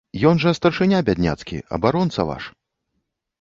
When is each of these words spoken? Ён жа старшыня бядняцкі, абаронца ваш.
Ён 0.29 0.39
жа 0.43 0.53
старшыня 0.59 1.01
бядняцкі, 1.09 1.59
абаронца 1.79 2.27
ваш. 2.31 2.43